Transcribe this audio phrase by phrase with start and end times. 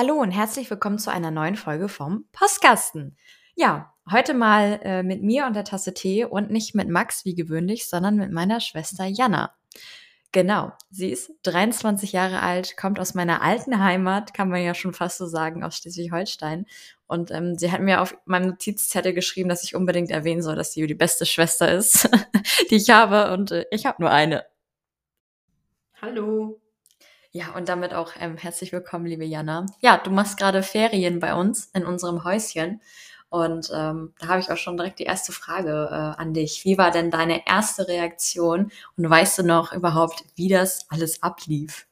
[0.00, 3.16] Hallo und herzlich willkommen zu einer neuen Folge vom Postkasten.
[3.56, 7.34] Ja, heute mal äh, mit mir und der Tasse Tee und nicht mit Max wie
[7.34, 9.56] gewöhnlich, sondern mit meiner Schwester Jana.
[10.30, 14.94] Genau, sie ist 23 Jahre alt, kommt aus meiner alten Heimat, kann man ja schon
[14.94, 16.66] fast so sagen, aus Schleswig-Holstein.
[17.08, 20.72] Und ähm, sie hat mir auf meinem Notizzettel geschrieben, dass ich unbedingt erwähnen soll, dass
[20.72, 22.08] sie die beste Schwester ist,
[22.70, 23.32] die ich habe.
[23.32, 24.44] Und äh, ich habe nur eine.
[26.00, 26.60] Hallo.
[27.38, 29.66] Ja, und damit auch ähm, herzlich willkommen, liebe Jana.
[29.78, 32.80] Ja, du machst gerade Ferien bei uns in unserem Häuschen.
[33.28, 36.64] Und ähm, da habe ich auch schon direkt die erste Frage äh, an dich.
[36.64, 41.86] Wie war denn deine erste Reaktion und weißt du noch überhaupt, wie das alles ablief?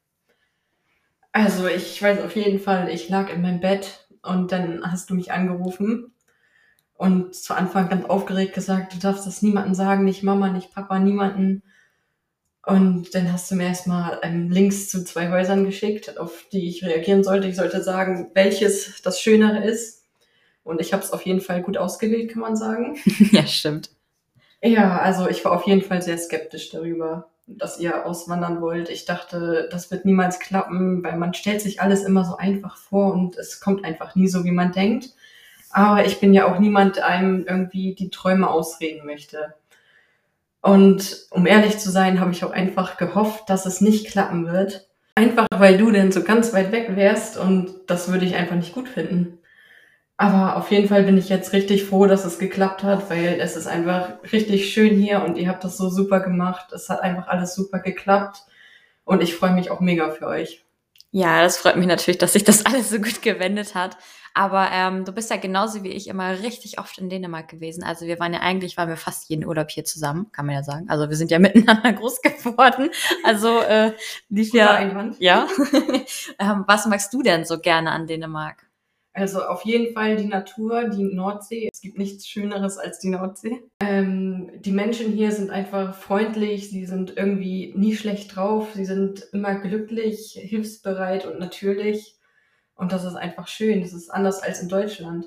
[1.30, 5.15] Also ich weiß auf jeden Fall, ich lag in meinem Bett und dann hast du
[5.15, 6.12] mich angerufen
[6.95, 10.98] und zu Anfang ganz aufgeregt gesagt, du darfst das niemandem sagen, nicht Mama, nicht Papa,
[10.98, 11.62] niemanden.
[12.66, 16.84] Und dann hast du mir erstmal ähm, Links zu zwei Häusern geschickt, auf die ich
[16.84, 17.47] reagieren sollte.
[17.47, 20.02] Ich sollte sagen, welches das Schönere ist.
[20.65, 22.96] Und ich habe es auf jeden Fall gut ausgewählt, kann man sagen.
[23.30, 23.90] ja, stimmt.
[24.60, 28.88] Ja, also ich war auf jeden Fall sehr skeptisch darüber, dass ihr auswandern wollt.
[28.88, 33.12] Ich dachte, das wird niemals klappen, weil man stellt sich alles immer so einfach vor
[33.12, 35.10] und es kommt einfach nie so, wie man denkt.
[35.71, 39.55] Aber ich bin ja auch niemand, der einem irgendwie die Träume ausreden möchte.
[40.66, 44.88] Und um ehrlich zu sein, habe ich auch einfach gehofft, dass es nicht klappen wird.
[45.14, 48.74] Einfach weil du denn so ganz weit weg wärst und das würde ich einfach nicht
[48.74, 49.38] gut finden.
[50.16, 53.54] Aber auf jeden Fall bin ich jetzt richtig froh, dass es geklappt hat, weil es
[53.54, 56.72] ist einfach richtig schön hier und ihr habt das so super gemacht.
[56.72, 58.42] Es hat einfach alles super geklappt
[59.04, 60.64] und ich freue mich auch mega für euch.
[61.12, 63.96] Ja, das freut mich natürlich, dass sich das alles so gut gewendet hat.
[64.37, 67.82] Aber ähm, du bist ja genauso wie ich immer richtig oft in Dänemark gewesen.
[67.82, 70.62] Also wir waren ja eigentlich, waren wir fast jeden Urlaub hier zusammen, kann man ja
[70.62, 70.91] sagen.
[70.91, 72.91] Also wir sind ja miteinander groß geworden.
[73.25, 73.93] Also äh,
[74.28, 74.78] lief ja.
[75.20, 75.48] Ja.
[76.38, 78.66] ähm, was magst du denn so gerne an Dänemark?
[79.15, 81.71] Also auf jeden Fall die Natur, die Nordsee.
[81.72, 83.62] Es gibt nichts Schöneres als die Nordsee.
[83.81, 89.27] Ähm, die Menschen hier sind einfach freundlich, sie sind irgendwie nie schlecht drauf, sie sind
[89.32, 92.16] immer glücklich, hilfsbereit und natürlich.
[92.76, 93.81] Und das ist einfach schön.
[93.81, 95.26] Das ist anders als in Deutschland.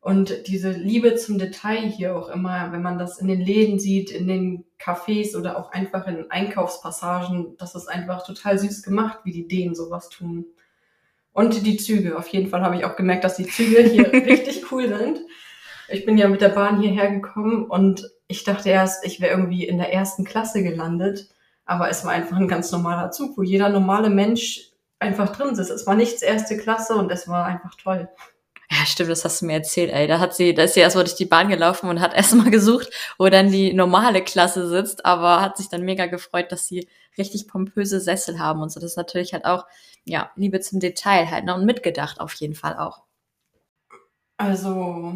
[0.00, 4.10] Und diese Liebe zum Detail hier auch immer, wenn man das in den Läden sieht,
[4.10, 9.30] in den Cafés oder auch einfach in Einkaufspassagen, das ist einfach total süß gemacht, wie
[9.30, 10.46] die Dänen sowas tun.
[11.32, 12.18] Und die Züge.
[12.18, 15.20] Auf jeden Fall habe ich auch gemerkt, dass die Züge hier richtig cool sind.
[15.88, 19.64] Ich bin ja mit der Bahn hierher gekommen und ich dachte erst, ich wäre irgendwie
[19.64, 21.28] in der ersten Klasse gelandet.
[21.64, 24.71] Aber es war einfach ein ganz normaler Zug, wo jeder normale Mensch
[25.02, 25.70] einfach drin sitzt.
[25.70, 28.08] Es war nichts erste Klasse und es war einfach toll.
[28.70, 30.06] Ja, stimmt, das hast du mir erzählt, ey.
[30.06, 32.88] Da hat sie, da ist sie erstmal durch die Bahn gelaufen und hat erstmal gesucht,
[33.18, 37.48] wo dann die normale Klasse sitzt, aber hat sich dann mega gefreut, dass sie richtig
[37.48, 38.80] pompöse Sessel haben und so.
[38.80, 39.66] Das ist natürlich halt auch,
[40.04, 41.54] ja, Liebe zum Detail halt, ne?
[41.54, 43.02] Und mitgedacht auf jeden Fall auch.
[44.38, 45.14] Also,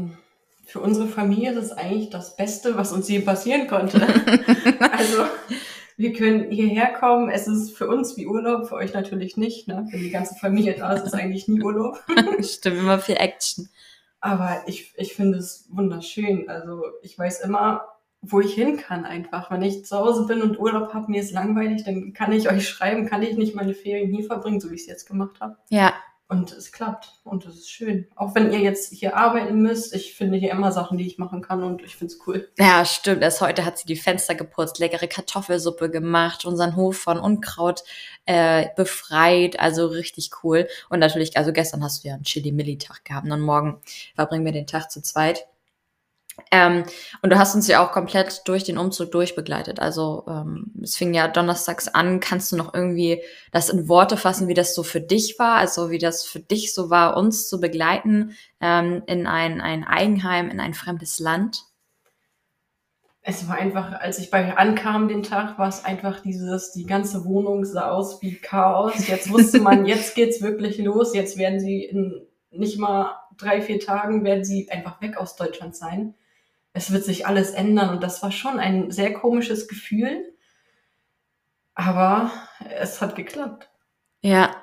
[0.66, 4.02] für unsere Familie ist es eigentlich das Beste, was uns je passieren konnte.
[4.92, 5.24] also,
[5.96, 7.30] wir können hierher kommen.
[7.30, 9.66] Es ist für uns wie Urlaub, für euch natürlich nicht.
[9.68, 9.86] Ne?
[9.90, 12.02] Wenn die ganze Familie da ist, ist eigentlich nie Urlaub.
[12.40, 13.68] Stimmt, immer viel Action.
[14.20, 16.48] Aber ich, ich finde es wunderschön.
[16.48, 17.86] Also ich weiß immer,
[18.20, 19.50] wo ich hin kann einfach.
[19.50, 22.68] Wenn ich zu Hause bin und Urlaub habe, mir ist langweilig, dann kann ich euch
[22.68, 25.56] schreiben, kann ich nicht meine Ferien hier verbringen, so wie ich es jetzt gemacht habe.
[25.70, 25.94] Ja,
[26.28, 28.08] und es klappt und es ist schön.
[28.16, 31.40] Auch wenn ihr jetzt hier arbeiten müsst, ich finde hier immer Sachen, die ich machen
[31.40, 32.48] kann und ich finde es cool.
[32.58, 33.22] Ja, stimmt.
[33.22, 37.84] Erst heute hat sie die Fenster geputzt, leckere Kartoffelsuppe gemacht, unseren Hof von Unkraut
[38.24, 39.60] äh, befreit.
[39.60, 40.66] Also richtig cool.
[40.90, 43.80] Und natürlich, also gestern hast du ja einen Chili-Milli-Tag gehabt und morgen
[44.16, 45.46] verbringen wir den Tag zu zweit.
[46.52, 46.84] Ähm,
[47.22, 49.80] und du hast uns ja auch komplett durch den Umzug durchbegleitet.
[49.80, 52.20] Also ähm, es fing ja donnerstags an.
[52.20, 55.56] Kannst du noch irgendwie das in Worte fassen, wie das so für dich war?
[55.56, 60.50] Also wie das für dich so war, uns zu begleiten ähm, in ein, ein Eigenheim,
[60.50, 61.62] in ein fremdes Land?
[63.22, 66.86] Es war einfach, als ich bei ihr ankam den Tag, war es einfach dieses, die
[66.86, 69.08] ganze Wohnung sah aus wie Chaos.
[69.08, 71.12] Jetzt wusste man, jetzt geht's wirklich los.
[71.12, 75.74] Jetzt werden sie in nicht mal drei, vier Tagen werden sie einfach weg aus Deutschland
[75.74, 76.14] sein
[76.76, 77.88] es wird sich alles ändern.
[77.88, 80.34] Und das war schon ein sehr komisches Gefühl.
[81.74, 82.30] Aber
[82.78, 83.70] es hat geklappt.
[84.20, 84.54] Ja.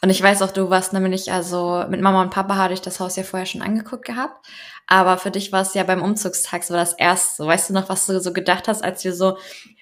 [0.00, 3.00] Und ich weiß auch, du warst nämlich, also mit Mama und Papa hatte ich das
[3.00, 4.46] Haus ja vorher schon angeguckt gehabt.
[4.86, 7.46] Aber für dich war es ja beim Umzugstag so das erste.
[7.46, 9.36] Weißt du noch, was du so gedacht hast, als wir so,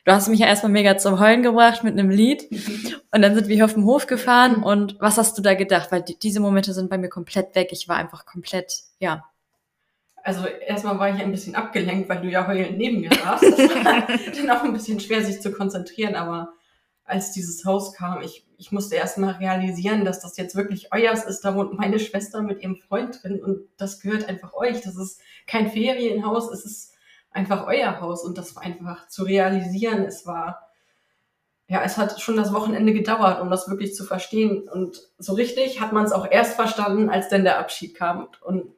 [0.05, 2.51] du hast mich ja erstmal mega zum Heulen gebracht mit einem Lied.
[3.13, 4.65] Und dann sind wir hier auf dem Hof gefahren.
[4.65, 5.93] Und was hast du da gedacht?
[5.93, 7.69] Weil die, diese Momente sind bei mir komplett weg.
[7.71, 9.25] Ich war einfach komplett, ja,
[10.27, 13.45] also erstmal war ich ein bisschen abgelenkt, weil du ja heulend neben mir warst.
[13.45, 14.07] Das war
[14.37, 16.53] dann auch ein bisschen schwer, sich zu konzentrieren, aber
[17.05, 18.21] als dieses Haus kam.
[18.23, 21.43] Ich, ich musste erst mal realisieren, dass das jetzt wirklich euers ist.
[21.43, 24.81] Da wohnt meine Schwester mit ihrem Freund drin und das gehört einfach euch.
[24.81, 26.95] Das ist kein Ferienhaus, es ist
[27.31, 30.03] einfach euer Haus und das war einfach zu realisieren.
[30.03, 30.73] Es war,
[31.69, 34.69] ja, es hat schon das Wochenende gedauert, um das wirklich zu verstehen.
[34.69, 38.27] Und so richtig hat man es auch erst verstanden, als denn der Abschied kam.
[38.41, 38.76] Und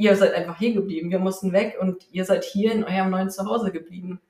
[0.00, 1.10] ihr seid einfach hier geblieben.
[1.10, 4.20] Wir mussten weg und ihr seid hier in eurem neuen Zuhause geblieben.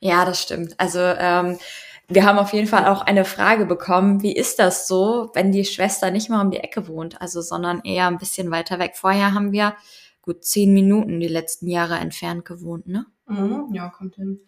[0.00, 0.74] Ja, das stimmt.
[0.78, 1.58] Also ähm,
[2.08, 5.66] wir haben auf jeden Fall auch eine Frage bekommen, wie ist das so, wenn die
[5.66, 8.92] Schwester nicht mal um die Ecke wohnt, also sondern eher ein bisschen weiter weg.
[8.94, 9.76] Vorher haben wir
[10.22, 13.04] gut zehn Minuten die letzten Jahre entfernt gewohnt, ne?
[13.26, 14.40] Mhm, ja, kommt hin.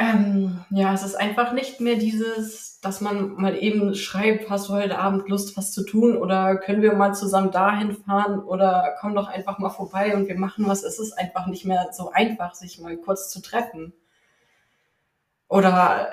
[0.00, 4.72] Ähm, ja, es ist einfach nicht mehr dieses, dass man mal eben schreibt, hast du
[4.72, 9.14] heute Abend Lust, was zu tun oder können wir mal zusammen dahin fahren oder komm
[9.14, 10.84] doch einfach mal vorbei und wir machen was.
[10.84, 13.92] Es ist einfach nicht mehr so einfach, sich mal kurz zu treffen.
[15.48, 16.08] Oder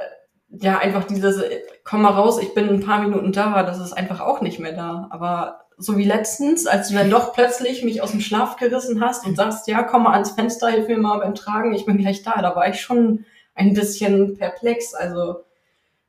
[0.49, 1.41] ja, einfach dieses,
[1.85, 4.73] komm mal raus, ich bin ein paar Minuten da, das ist einfach auch nicht mehr
[4.73, 5.07] da.
[5.11, 9.25] Aber so wie letztens, als du dann doch plötzlich mich aus dem Schlaf gerissen hast
[9.25, 12.23] und sagst, ja, komm mal ans Fenster, hilf mir mal beim Tragen, ich bin gleich
[12.23, 12.41] da.
[12.41, 13.23] Da war ich schon
[13.57, 14.93] ein bisschen perplex.
[14.93, 15.41] Also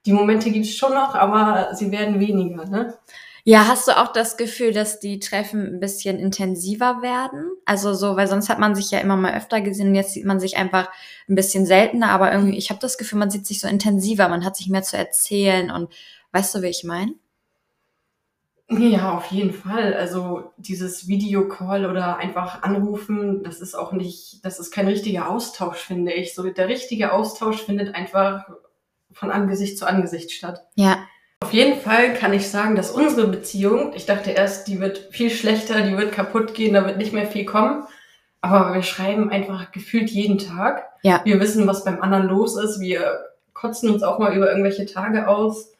[0.06, 2.94] die Momente gibt's schon noch, aber sie werden weniger, ne?
[3.44, 7.50] Ja, hast du auch das Gefühl, dass die Treffen ein bisschen intensiver werden?
[7.64, 10.38] Also so, weil sonst hat man sich ja immer mal öfter gesehen, jetzt sieht man
[10.38, 10.90] sich einfach
[11.28, 14.44] ein bisschen seltener, aber irgendwie, ich habe das Gefühl, man sieht sich so intensiver, man
[14.44, 15.90] hat sich mehr zu erzählen und
[16.32, 17.14] weißt du, wie ich meine?
[18.70, 19.94] Ja, auf jeden Fall.
[19.94, 25.78] Also dieses Videocall oder einfach anrufen, das ist auch nicht, das ist kein richtiger Austausch,
[25.78, 26.34] finde ich.
[26.34, 28.44] So der richtige Austausch findet einfach
[29.12, 30.66] von Angesicht zu Angesicht statt.
[30.74, 30.98] Ja.
[31.40, 35.30] Auf jeden Fall kann ich sagen, dass unsere Beziehung, ich dachte erst, die wird viel
[35.30, 37.84] schlechter, die wird kaputt gehen, da wird nicht mehr viel kommen.
[38.40, 40.84] Aber wir schreiben einfach gefühlt jeden Tag.
[41.02, 41.22] Ja.
[41.24, 42.80] Wir wissen, was beim anderen los ist.
[42.80, 43.20] Wir
[43.54, 45.72] kotzen uns auch mal über irgendwelche Tage aus.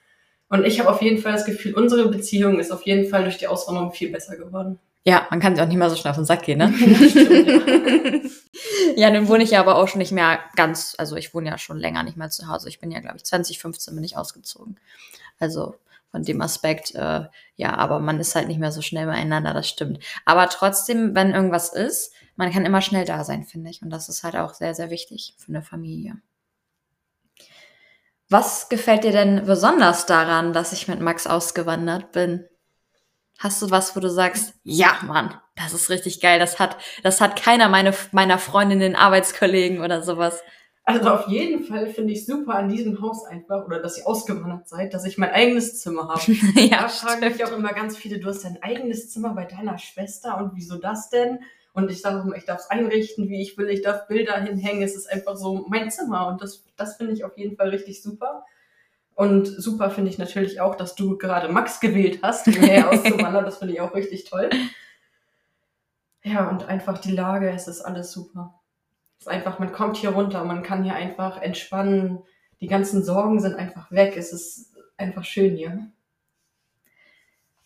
[0.49, 3.39] Und ich habe auf jeden Fall das Gefühl, unsere Beziehung ist auf jeden Fall durch
[3.39, 4.79] die Auswanderung viel besser geworden.
[5.05, 6.73] Ja, man kann sich auch nicht mehr so schnell auf den Sack gehen, ne?
[8.97, 11.59] ja, nun wohne ich ja aber auch schon nicht mehr ganz, also ich wohne ja
[11.59, 12.69] schon länger nicht mehr zu Hause.
[12.69, 14.79] Ich bin ja, glaube ich, 2015 bin ich ausgezogen.
[15.39, 15.77] Also
[16.11, 17.25] von dem Aspekt, äh,
[17.56, 20.03] ja, aber man ist halt nicht mehr so schnell beieinander, das stimmt.
[20.25, 23.83] Aber trotzdem, wenn irgendwas ist, man kann immer schnell da sein, finde ich.
[23.83, 26.17] Und das ist halt auch sehr, sehr wichtig für eine Familie.
[28.31, 32.47] Was gefällt dir denn besonders daran, dass ich mit Max ausgewandert bin?
[33.39, 36.39] Hast du was, wo du sagst, ja, Mann, das ist richtig geil.
[36.39, 40.43] Das hat, das hat keiner meine, meiner Freundinnen, Arbeitskollegen oder sowas.
[40.85, 44.69] Also auf jeden Fall finde ich super an diesem Haus einfach, oder dass ihr ausgewandert
[44.69, 46.33] seid, dass ich mein eigenes Zimmer habe.
[46.55, 49.79] ja, da fragen mich auch immer ganz viele, du hast dein eigenes Zimmer bei deiner
[49.79, 51.41] Schwester und wieso das denn?
[51.73, 54.82] Und ich sage immer, ich darf es einrichten, wie ich will, ich darf Bilder hinhängen.
[54.82, 58.03] Es ist einfach so mein Zimmer und das, das finde ich auf jeden Fall richtig
[58.03, 58.44] super.
[59.15, 63.44] Und super finde ich natürlich auch, dass du gerade Max gewählt hast, hierher auszuwandern.
[63.44, 64.49] Das finde ich auch richtig toll.
[66.23, 68.61] Ja, und einfach die Lage, es ist alles super.
[69.19, 72.23] Es ist einfach, man kommt hier runter, man kann hier einfach entspannen.
[72.61, 74.17] Die ganzen Sorgen sind einfach weg.
[74.17, 75.91] Es ist einfach schön hier.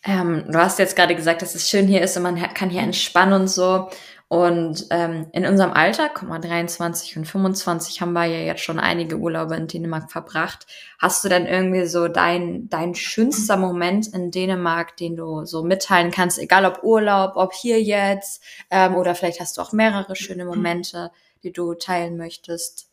[0.05, 2.81] Ähm, du hast jetzt gerade gesagt, dass es schön hier ist und man kann hier
[2.81, 3.89] entspannen und so.
[4.27, 8.79] Und ähm, in unserem Alter, guck mal, 23 und 25 haben wir ja jetzt schon
[8.79, 10.65] einige Urlaube in Dänemark verbracht.
[10.97, 16.09] Hast du denn irgendwie so dein, dein schönster Moment in Dänemark, den du so mitteilen
[16.09, 20.45] kannst, egal ob Urlaub, ob hier jetzt, ähm, oder vielleicht hast du auch mehrere schöne
[20.45, 21.11] Momente,
[21.43, 22.89] die du teilen möchtest?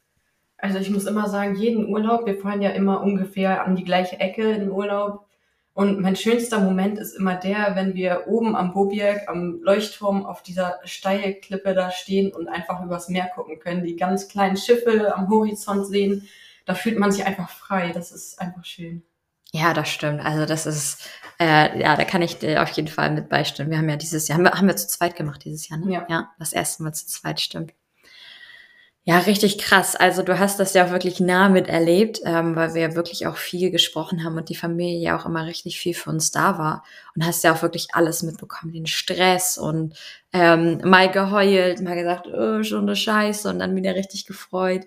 [0.59, 4.21] Also ich muss immer sagen, jeden Urlaub, wir fahren ja immer ungefähr an die gleiche
[4.21, 5.30] Ecke in Urlaub
[5.73, 10.43] und mein schönster Moment ist immer der, wenn wir oben am Bobjerg, am Leuchtturm auf
[10.43, 15.31] dieser Steilklippe da stehen und einfach übers Meer gucken können, die ganz kleinen Schiffe am
[15.31, 16.29] Horizont sehen.
[16.67, 17.93] Da fühlt man sich einfach frei.
[17.93, 19.03] Das ist einfach schön.
[19.53, 20.25] Ja, das stimmt.
[20.25, 21.09] Also das ist,
[21.41, 23.71] äh, ja, da kann ich dir auf jeden Fall mit beistimmen.
[23.71, 25.93] Wir haben ja dieses Jahr, haben wir, haben wir zu zweit gemacht dieses Jahr, ne?
[25.93, 26.07] Ja.
[26.09, 27.73] ja, das erste Mal zu zweit, stimmt.
[29.07, 29.97] Ja, richtig krass.
[29.97, 33.37] Also du hast das ja auch wirklich nah miterlebt, ähm, weil wir ja wirklich auch
[33.39, 36.85] viel gesprochen haben und die Familie ja auch immer richtig viel für uns da war.
[37.17, 39.95] Und hast ja auch wirklich alles mitbekommen, den Stress und
[40.35, 44.85] ähm, mal geheult, mal gesagt, oh, schon eine Scheiße und dann wieder richtig gefreut.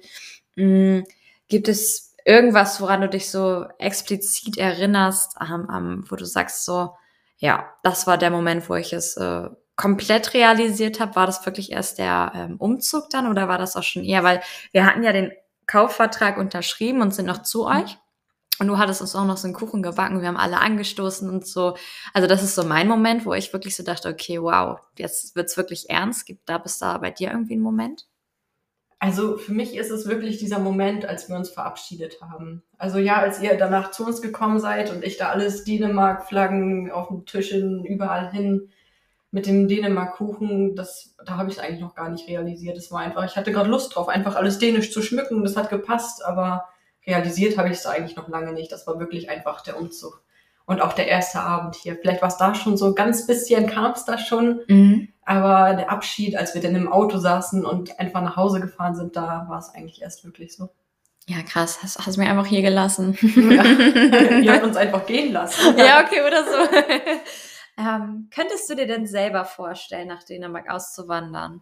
[0.56, 1.06] Mhm.
[1.48, 6.92] Gibt es irgendwas, woran du dich so explizit erinnerst, ähm, ähm, wo du sagst so,
[7.38, 11.72] ja, das war der Moment, wo ich es äh, komplett realisiert habe, war das wirklich
[11.72, 15.12] erst der ähm, Umzug dann oder war das auch schon eher, weil wir hatten ja
[15.12, 15.32] den
[15.66, 17.68] Kaufvertrag unterschrieben und sind noch zu mhm.
[17.68, 17.98] euch.
[18.60, 21.48] Und du hattest uns auch noch so einen Kuchen gebacken, wir haben alle angestoßen und
[21.48, 21.76] so.
[22.14, 25.58] Also das ist so mein Moment, wo ich wirklich so dachte, okay, wow, jetzt wird's
[25.58, 26.28] wirklich ernst.
[26.28, 28.06] Gibt da bis da bei dir irgendwie einen Moment?
[29.00, 32.64] Also für mich ist es wirklich dieser Moment, als wir uns verabschiedet haben.
[32.78, 37.08] Also ja, als ihr danach zu uns gekommen seid und ich da alles Dänemark-Flaggen auf
[37.08, 38.70] den Tischen überall hin
[39.34, 42.78] mit dem Dänemark-Kuchen, das, da habe ich es eigentlich noch gar nicht realisiert.
[42.78, 45.44] Es war einfach, ich hatte gerade Lust drauf, einfach alles dänisch zu schmücken.
[45.44, 46.66] Das hat gepasst, aber
[47.08, 48.72] realisiert habe ich es eigentlich noch lange nicht.
[48.72, 50.22] Das war wirklich einfach der Umzug.
[50.68, 51.98] Und auch der erste Abend hier.
[52.00, 54.62] Vielleicht war es da schon so ganz bisschen, kam es da schon.
[54.68, 55.08] Mhm.
[55.26, 59.16] Aber der Abschied, als wir dann im Auto saßen und einfach nach Hause gefahren sind,
[59.16, 60.70] da war es eigentlich erst wirklich so.
[61.26, 61.80] Ja, krass.
[61.82, 63.18] Hast, hast mich einfach hier gelassen.
[63.20, 63.64] Ja.
[64.42, 65.76] Ihr habt uns einfach gehen lassen.
[65.76, 66.78] Ja, okay, oder so.
[67.78, 71.62] Ähm, könntest du dir denn selber vorstellen, nach Dänemark auszuwandern?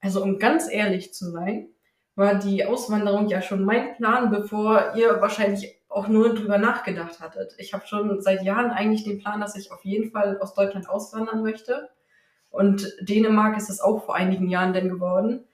[0.00, 1.68] Also, um ganz ehrlich zu sein,
[2.14, 7.54] war die Auswanderung ja schon mein Plan, bevor ihr wahrscheinlich auch nur drüber nachgedacht hattet.
[7.58, 10.88] Ich habe schon seit Jahren eigentlich den Plan, dass ich auf jeden Fall aus Deutschland
[10.88, 11.88] auswandern möchte.
[12.50, 15.44] Und Dänemark ist es auch vor einigen Jahren denn geworden.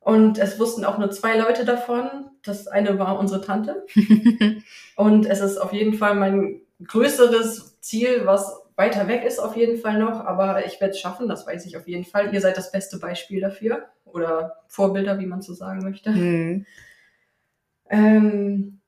[0.00, 2.08] Und es wussten auch nur zwei Leute davon.
[2.42, 3.86] Das eine war unsere Tante.
[4.96, 9.78] und es ist auf jeden Fall mein größeres Ziel, was weiter weg ist auf jeden
[9.78, 10.24] Fall noch.
[10.24, 12.32] Aber ich werde es schaffen, das weiß ich auf jeden Fall.
[12.34, 13.84] Ihr seid das beste Beispiel dafür.
[14.06, 16.10] Oder Vorbilder, wie man so sagen möchte.
[16.10, 16.66] Mhm.
[17.90, 18.80] Ähm,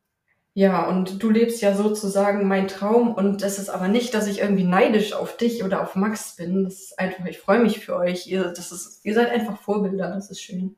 [0.54, 4.40] ja, und du lebst ja sozusagen mein Traum und es ist aber nicht, dass ich
[4.40, 6.64] irgendwie neidisch auf dich oder auf Max bin.
[6.64, 8.26] Das ist einfach, ich freue mich für euch.
[8.26, 10.76] Ihr, das ist, ihr seid einfach Vorbilder, das ist schön.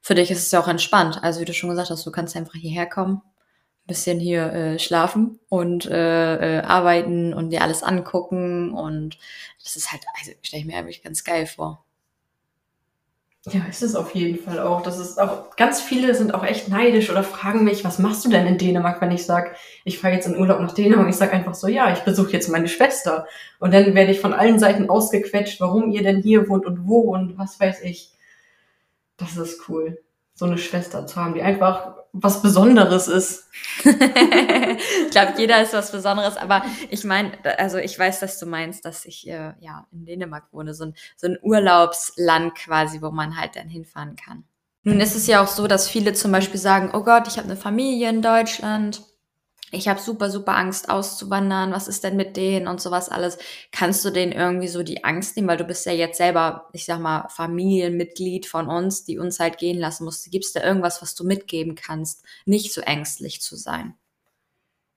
[0.00, 1.20] Für dich ist es ja auch entspannt.
[1.22, 3.22] Also wie du schon gesagt hast, du kannst einfach hierher kommen,
[3.88, 9.18] bisschen hier äh, schlafen und äh, äh, arbeiten und dir alles angucken und
[9.64, 11.84] das ist halt, also stelle ich mir eigentlich ganz geil vor.
[13.50, 14.82] Ja, ist es auf jeden Fall auch.
[14.82, 18.28] Das ist auch, ganz viele sind auch echt neidisch oder fragen mich, was machst du
[18.28, 19.52] denn in Dänemark, wenn ich sage,
[19.84, 22.32] ich fahre jetzt in Urlaub nach Dänemark und ich sage einfach so, ja, ich besuche
[22.32, 23.26] jetzt meine Schwester.
[23.58, 27.00] Und dann werde ich von allen Seiten ausgequetscht, warum ihr denn hier wohnt und wo
[27.14, 28.12] und was weiß ich.
[29.16, 29.98] Das ist cool
[30.38, 33.48] so eine Schwester zu haben, die einfach was Besonderes ist.
[33.84, 38.84] ich glaube, jeder ist was Besonderes, aber ich meine, also ich weiß, dass du meinst,
[38.84, 43.36] dass ich äh, ja in Dänemark wohne, so ein, so ein Urlaubsland quasi, wo man
[43.36, 44.44] halt dann hinfahren kann.
[44.84, 47.48] Nun ist es ja auch so, dass viele zum Beispiel sagen, oh Gott, ich habe
[47.48, 49.02] eine Familie in Deutschland
[49.70, 53.38] ich habe super, super Angst auszuwandern, was ist denn mit denen und sowas alles.
[53.70, 56.86] Kannst du denen irgendwie so die Angst nehmen, weil du bist ja jetzt selber, ich
[56.86, 60.30] sag mal, Familienmitglied von uns, die uns halt gehen lassen musste.
[60.30, 63.94] Gibt es da irgendwas, was du mitgeben kannst, nicht so ängstlich zu sein?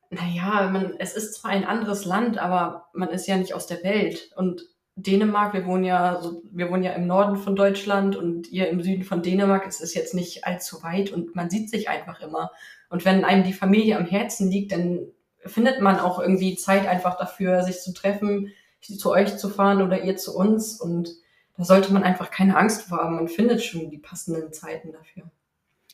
[0.09, 3.83] Naja, man, es ist zwar ein anderes Land, aber man ist ja nicht aus der
[3.83, 4.31] Welt.
[4.35, 4.63] Und
[4.95, 8.81] Dänemark, wir wohnen ja, so, wir wohnen ja im Norden von Deutschland und ihr im
[8.81, 12.51] Süden von Dänemark, es ist jetzt nicht allzu weit und man sieht sich einfach immer.
[12.89, 15.07] Und wenn einem die Familie am Herzen liegt, dann
[15.45, 20.03] findet man auch irgendwie Zeit einfach dafür, sich zu treffen, zu euch zu fahren oder
[20.03, 20.79] ihr zu uns.
[20.79, 21.09] Und
[21.57, 23.15] da sollte man einfach keine Angst vor haben.
[23.15, 25.23] Man findet schon die passenden Zeiten dafür.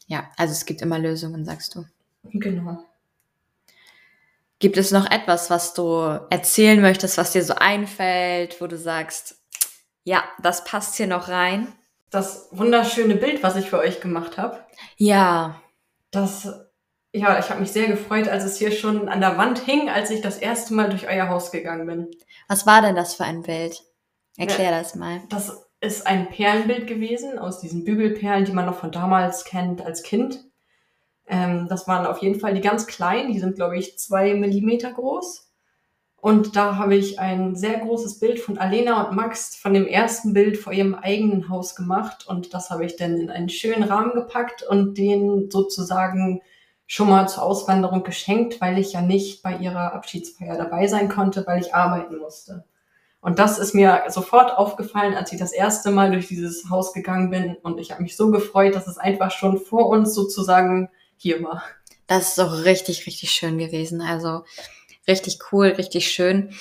[0.08, 1.86] Ja, also es gibt immer Lösungen, sagst du.
[2.24, 2.84] Genau.
[4.60, 9.36] Gibt es noch etwas, was du erzählen möchtest, was dir so einfällt, wo du sagst,
[10.04, 11.74] ja, das passt hier noch rein?
[12.10, 14.66] Das wunderschöne Bild, was ich für euch gemacht habe.
[14.98, 15.62] Ja.
[16.12, 16.48] Das
[17.14, 20.12] ja, ich habe mich sehr gefreut, als es hier schon an der Wand hing, als
[20.12, 22.12] ich das erste Mal durch euer Haus gegangen bin.
[22.48, 23.84] Was war denn das für ein Bild?
[24.38, 25.22] Erklär ja, das mal.
[25.30, 30.04] Das ist ein Perlenbild gewesen aus diesen Bügelperlen, die man noch von damals kennt als
[30.04, 30.44] Kind.
[31.28, 34.92] Ähm, das waren auf jeden Fall die ganz kleinen, die sind, glaube ich, zwei Millimeter
[34.92, 35.48] groß.
[36.20, 40.34] Und da habe ich ein sehr großes Bild von Alena und Max von dem ersten
[40.34, 42.28] Bild vor ihrem eigenen Haus gemacht.
[42.28, 46.42] Und das habe ich dann in einen schönen Rahmen gepackt und den sozusagen
[46.88, 51.46] schon mal zur Auswanderung geschenkt, weil ich ja nicht bei ihrer Abschiedsfeier dabei sein konnte,
[51.46, 52.66] weil ich arbeiten musste.
[53.20, 57.30] Und das ist mir sofort aufgefallen, als ich das erste Mal durch dieses Haus gegangen
[57.30, 57.58] bin.
[57.62, 61.64] Und ich habe mich so gefreut, dass es einfach schon vor uns sozusagen hier war.
[62.08, 64.02] Das ist doch richtig, richtig schön gewesen.
[64.02, 64.44] Also
[65.08, 66.54] richtig cool, richtig schön.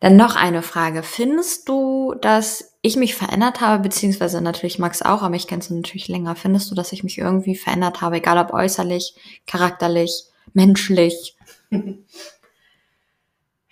[0.00, 1.02] Dann noch eine Frage.
[1.02, 5.74] Findest du, dass ich mich verändert habe, beziehungsweise natürlich Max auch, aber ich kennst du
[5.76, 6.34] natürlich länger.
[6.34, 9.14] Findest du, dass ich mich irgendwie verändert habe, egal ob äußerlich,
[9.46, 11.36] charakterlich, menschlich?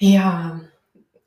[0.02, 0.62] Ja,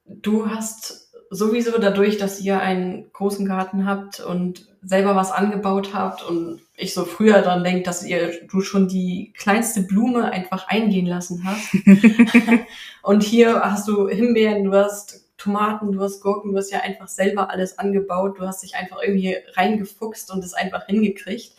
[0.08, 1.03] du hast
[1.34, 6.94] sowieso dadurch, dass ihr einen großen Garten habt und selber was angebaut habt und ich
[6.94, 11.76] so früher dran denke, dass ihr du schon die kleinste Blume einfach eingehen lassen hast.
[13.02, 17.08] und hier hast du Himbeeren, du hast Tomaten, du hast Gurken, du hast ja einfach
[17.08, 21.54] selber alles angebaut, du hast dich einfach irgendwie reingefuchst und es einfach hingekriegt.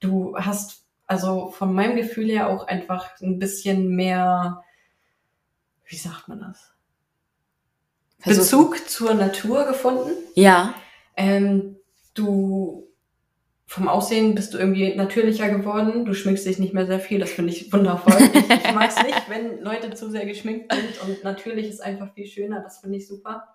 [0.00, 4.64] Du hast also von meinem Gefühl her auch einfach ein bisschen mehr,
[5.84, 6.75] wie sagt man das?
[8.26, 10.10] Bezug zur Natur gefunden.
[10.34, 10.74] Ja.
[11.16, 11.76] Ähm,
[12.14, 12.86] du
[13.66, 16.04] vom Aussehen bist du irgendwie natürlicher geworden.
[16.04, 17.18] Du schminkst dich nicht mehr sehr viel.
[17.18, 18.16] Das finde ich wundervoll.
[18.32, 22.12] Ich, ich mag es nicht, wenn Leute zu sehr geschminkt sind und natürlich ist einfach
[22.14, 22.60] viel schöner.
[22.60, 23.48] Das finde ich super.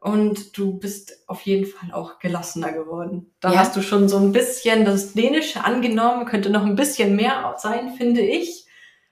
[0.00, 3.34] Und du bist auf jeden Fall auch gelassener geworden.
[3.40, 3.58] Da ja.
[3.58, 7.94] hast du schon so ein bisschen das Dänische angenommen, könnte noch ein bisschen mehr sein,
[7.96, 8.66] finde ich.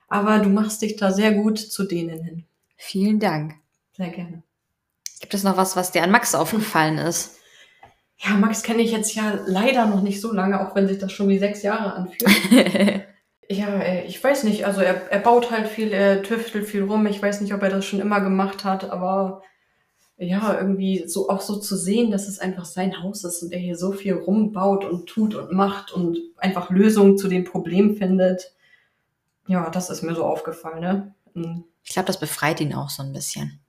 [0.09, 2.45] Aber du machst dich da sehr gut zu denen hin.
[2.77, 3.57] Vielen Dank.
[3.99, 4.43] Sehr gerne.
[5.21, 7.35] Gibt es noch was, was dir an Max aufgefallen ist?
[8.21, 11.13] Ja, Max kenne ich jetzt ja leider noch nicht so lange, auch wenn sich das
[11.13, 12.27] schon wie sechs Jahre anfühlt.
[13.49, 14.67] ja, äh, ich weiß nicht.
[14.67, 17.07] Also er, er baut halt viel, er tüftelt viel rum.
[17.07, 19.45] Ich weiß nicht, ob er das schon immer gemacht hat, aber
[20.17, 23.61] ja, irgendwie so auch so zu sehen, dass es einfach sein Haus ist und er
[23.61, 28.53] hier so viel rumbaut und tut und macht und einfach Lösungen zu dem Problem findet.
[29.47, 31.15] Ja, das ist mir so aufgefallen, ne?
[31.35, 31.65] Mhm.
[31.85, 33.61] Ich glaube, das befreit ihn auch so ein bisschen.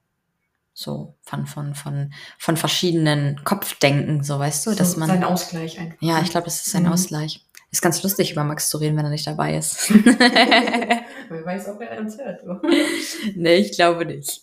[0.79, 5.09] So von, von, von, von verschiedenen Kopfdenken, so weißt du, so dass man.
[5.09, 5.97] Sein Ausgleich einfach.
[5.99, 6.93] Ja, ich glaube, das ist sein mhm.
[6.93, 7.45] Ausgleich.
[7.69, 9.93] Ist ganz lustig, über Max zu reden, wenn er nicht dabei ist.
[9.93, 12.45] Wer weiß, ob er uns hört.
[13.35, 14.41] nee, ich glaube nicht.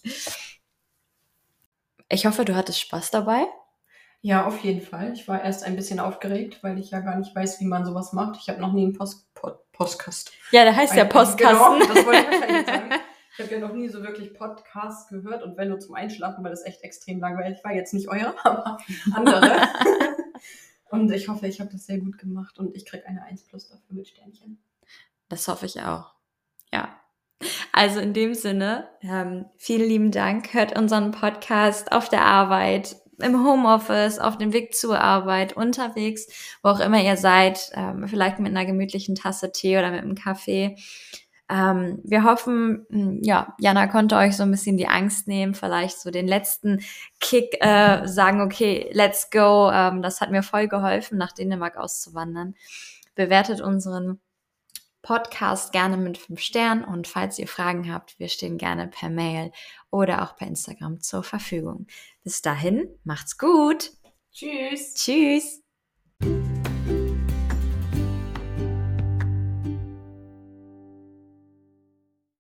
[2.11, 3.47] Ich hoffe, du hattest Spaß dabei.
[4.21, 5.15] Ja, auf jeden Fall.
[5.15, 8.13] Ich war erst ein bisschen aufgeregt, weil ich ja gar nicht weiß, wie man sowas
[8.13, 8.39] macht.
[8.43, 10.33] Ich habe noch nie einen Post, Pod, Postkast.
[10.51, 11.81] Ja, der heißt ein, ja Postkasten.
[11.81, 12.91] Genau, das wollte ich wahrscheinlich sagen.
[13.39, 16.53] Ich habe ja noch nie so wirklich Podcasts gehört und wenn nur zum Einschlafen, weil
[16.53, 17.73] das echt extrem langweilig war.
[17.75, 18.79] Jetzt nicht euer, aber
[19.13, 19.61] andere.
[20.91, 23.69] und ich hoffe, ich habe das sehr gut gemacht und ich kriege eine 1 plus
[23.69, 24.59] dafür mit Sternchen.
[25.29, 26.15] Das hoffe ich auch.
[26.73, 26.99] Ja.
[27.73, 30.55] Also in dem Sinne, ähm, vielen lieben Dank.
[30.55, 36.27] Hört unseren Podcast auf der Arbeit, im Homeoffice, auf dem Weg zur Arbeit, unterwegs,
[36.63, 40.15] wo auch immer ihr seid, ähm, vielleicht mit einer gemütlichen Tasse Tee oder mit einem
[40.15, 40.77] Kaffee.
[41.49, 46.01] Ähm, wir hoffen, hm, ja, Jana konnte euch so ein bisschen die Angst nehmen, vielleicht
[46.01, 46.83] so den letzten
[47.21, 49.71] Kick äh, sagen, okay, let's go.
[49.73, 52.55] Ähm, das hat mir voll geholfen, nach Dänemark auszuwandern.
[53.15, 54.21] Bewertet unseren
[55.07, 59.53] Podcast gerne mit fünf Sternen und falls ihr Fragen habt, wir stehen gerne per Mail
[59.89, 61.87] oder auch per Instagram zur Verfügung.
[62.25, 63.93] Bis dahin, macht's gut.
[64.33, 64.95] Tschüss.
[64.95, 65.63] Tschüss.